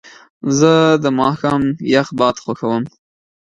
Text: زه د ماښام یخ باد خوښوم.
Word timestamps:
زه 0.57 0.71
د 1.03 1.05
ماښام 1.19 1.61
یخ 1.93 2.07
باد 2.19 2.35
خوښوم. 2.43 2.83